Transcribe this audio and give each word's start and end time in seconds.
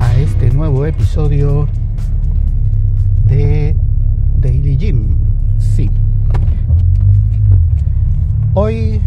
a 0.00 0.18
este 0.18 0.50
nuevo 0.50 0.84
episodio 0.86 1.68
de 3.26 3.76
Daily 4.40 4.76
Gym. 4.76 5.16
Sí. 5.58 5.90
Hoy 8.54 9.00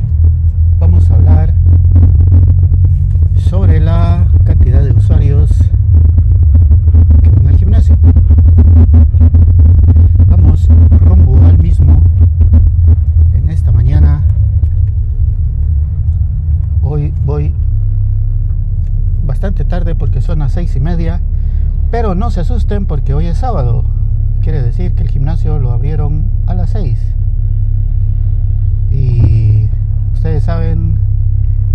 porque 20.05 20.21
son 20.21 20.37
las 20.37 20.51
seis 20.51 20.75
y 20.75 20.79
media. 20.79 21.19
Pero 21.89 22.13
no 22.13 22.29
se 22.29 22.41
asusten 22.41 22.85
porque 22.85 23.15
hoy 23.15 23.25
es 23.25 23.39
sábado. 23.39 23.85
Quiere 24.39 24.61
decir 24.61 24.93
que 24.93 25.01
el 25.01 25.09
gimnasio 25.09 25.57
lo 25.57 25.71
abrieron 25.71 26.29
a 26.45 26.53
las 26.53 26.69
seis 26.69 26.99
Y 28.91 29.67
ustedes 30.13 30.43
saben 30.43 30.99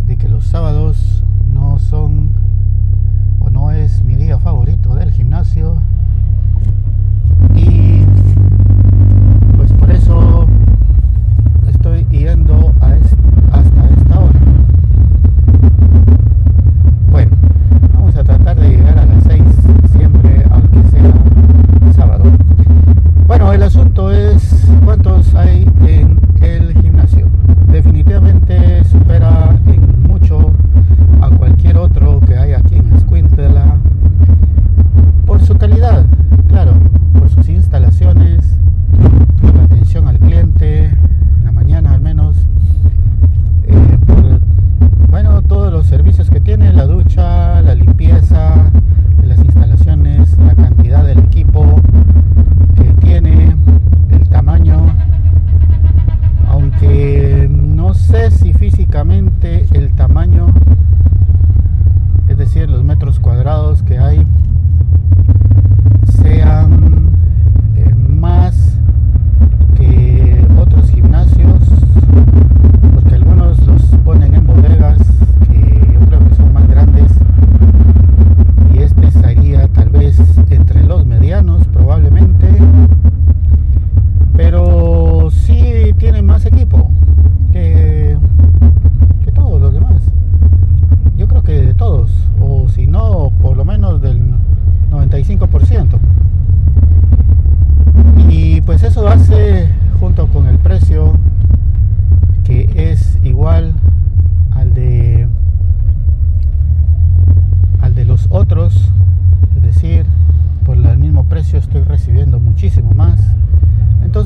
de 0.06 0.16
que 0.16 0.28
los 0.28 0.44
sábados 0.44 1.09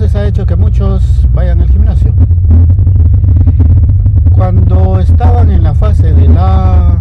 deportes 0.04 0.15
ha 0.15 0.26
hecho 0.26 0.47
que 0.47 0.56
muchos 0.56 1.03
vayan 1.32 1.60
al 1.60 1.69
gimnasio. 1.69 2.12
Cuando 4.32 4.98
estaban 5.00 5.50
en 5.50 5.62
la 5.62 5.75
fase 5.75 6.12
de 6.12 6.28
la 6.28 7.00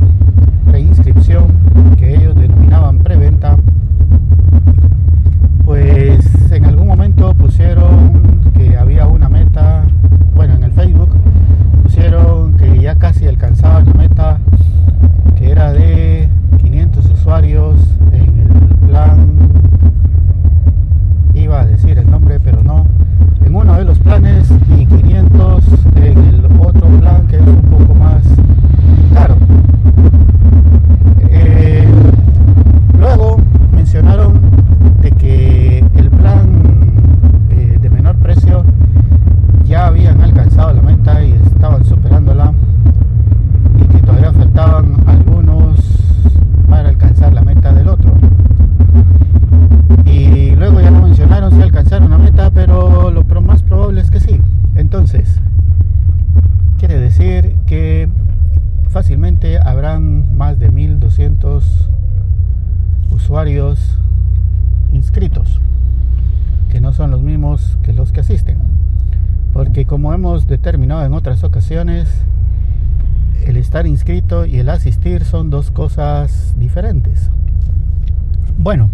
reinscripción, 0.68 1.48
que 1.98 2.16
ellos 2.16 2.36
denominan 2.36 2.63
12.200 60.74 61.64
usuarios 63.12 63.80
inscritos, 64.92 65.62
que 66.72 66.82
no 66.82 66.94
son 66.94 67.12
los 67.12 67.22
mismos 67.22 67.78
que 67.84 67.94
los 67.94 68.12
que 68.12 68.22
asisten. 68.22 68.58
Porque 69.54 69.86
como 69.86 70.14
hemos 70.14 70.48
determinado 70.48 71.06
en 71.06 71.14
otras 71.14 71.44
ocasiones, 71.44 72.10
el 73.46 73.58
estar 73.58 73.86
inscrito 73.86 74.46
y 74.46 74.58
el 74.58 74.70
asistir 74.70 75.26
son 75.26 75.50
dos 75.50 75.70
cosas 75.70 76.56
diferentes. 76.58 77.30
Bueno, 78.58 78.90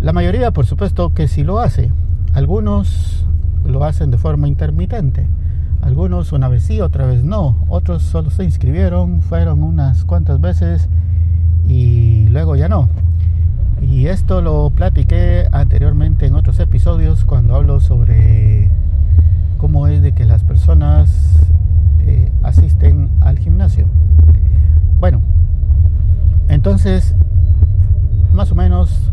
la 0.00 0.12
mayoría 0.12 0.50
por 0.50 0.66
supuesto 0.66 1.14
que 1.14 1.28
sí 1.28 1.42
lo 1.42 1.60
hace. 1.60 1.90
Algunos 2.34 3.24
lo 3.64 3.84
hacen 3.84 4.10
de 4.10 4.18
forma 4.18 4.46
intermitente. 4.46 5.26
Algunos 5.86 6.32
una 6.32 6.48
vez 6.48 6.64
sí, 6.64 6.80
otra 6.80 7.06
vez 7.06 7.22
no. 7.22 7.64
Otros 7.68 8.02
solo 8.02 8.30
se 8.30 8.42
inscribieron, 8.42 9.22
fueron 9.22 9.62
unas 9.62 10.04
cuantas 10.04 10.40
veces 10.40 10.88
y 11.68 12.26
luego 12.26 12.56
ya 12.56 12.68
no. 12.68 12.88
Y 13.80 14.08
esto 14.08 14.42
lo 14.42 14.70
platiqué 14.70 15.46
anteriormente 15.52 16.26
en 16.26 16.34
otros 16.34 16.58
episodios 16.58 17.24
cuando 17.24 17.54
hablo 17.54 17.78
sobre 17.78 18.68
cómo 19.58 19.86
es 19.86 20.02
de 20.02 20.10
que 20.10 20.24
las 20.24 20.42
personas 20.42 21.38
eh, 22.00 22.32
asisten 22.42 23.08
al 23.20 23.38
gimnasio. 23.38 23.86
Bueno, 24.98 25.20
entonces, 26.48 27.14
más 28.32 28.50
o 28.50 28.56
menos 28.56 29.12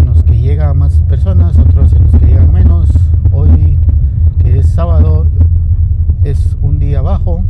en 0.00 0.06
los 0.06 0.22
que 0.24 0.38
llega 0.38 0.70
a 0.70 0.74
más 0.74 0.94
personas, 1.02 1.56
otros 1.58 1.92
en 1.92 2.04
los 2.04 2.12
que 2.12 2.26
llegan 2.26 2.52
menos. 2.52 2.88
Hoy, 3.32 3.76
que 4.38 4.58
es 4.58 4.68
sábado, 4.68 5.26
es 6.24 6.56
un 6.62 6.78
día 6.78 7.02
bajo. 7.02 7.42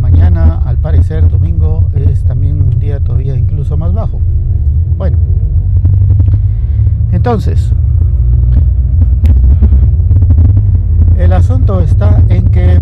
Mañana, 0.00 0.62
al 0.64 0.76
parecer, 0.78 1.28
domingo, 1.28 1.88
es 1.94 2.24
también 2.24 2.62
un 2.62 2.78
día 2.78 3.00
todavía 3.00 3.36
incluso 3.36 3.76
más 3.76 3.92
bajo. 3.92 4.20
Bueno, 4.96 5.18
entonces, 7.12 7.72
el 11.18 11.32
asunto 11.32 11.80
está 11.80 12.22
en 12.28 12.46
que 12.50 12.80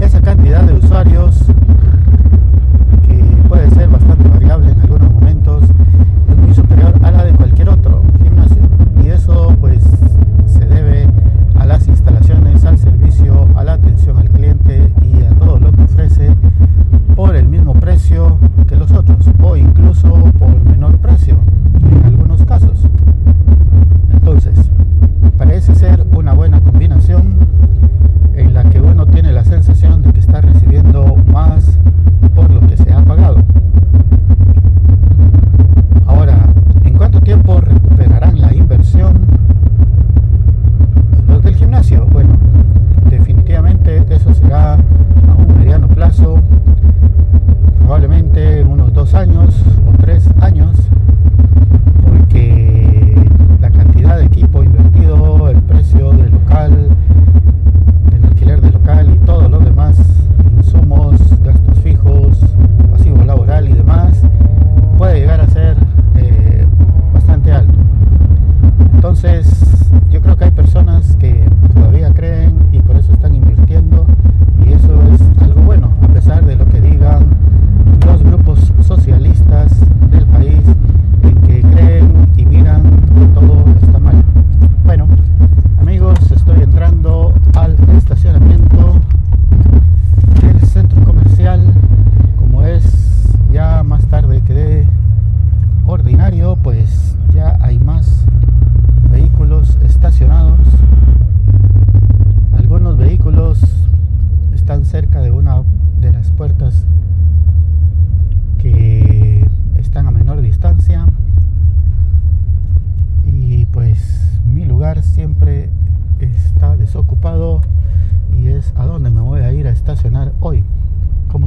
esa 0.00 0.20
cantidad 0.20 0.62
de 0.62 0.74
usuarios 0.74 1.46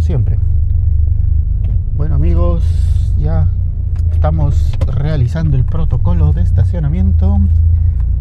siempre. 0.05 0.37
Bueno 1.97 2.13
amigos, 2.13 2.63
ya 3.17 3.47
estamos 4.11 4.71
realizando 4.85 5.57
el 5.57 5.63
protocolo 5.63 6.31
de 6.31 6.43
estacionamiento, 6.43 7.39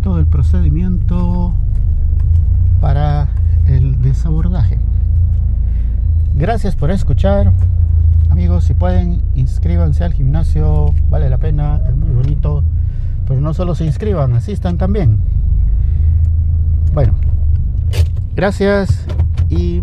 todo 0.02 0.18
el 0.18 0.24
procedimiento 0.24 1.52
para 2.80 3.28
el 3.66 4.00
desabordaje. 4.00 4.78
Gracias 6.34 6.74
por 6.74 6.90
escuchar. 6.90 7.52
Amigos, 8.30 8.64
si 8.64 8.72
pueden, 8.72 9.20
inscríbanse 9.34 10.04
al 10.04 10.14
gimnasio, 10.14 10.94
vale 11.10 11.28
la 11.28 11.36
pena, 11.36 11.82
es 11.86 11.94
muy 11.94 12.12
bonito. 12.12 12.64
Pero 13.28 13.42
no 13.42 13.52
solo 13.52 13.74
se 13.74 13.84
inscriban, 13.84 14.32
asistan 14.32 14.78
también. 14.78 15.18
Bueno, 16.94 17.12
gracias 18.34 19.04
y 19.50 19.82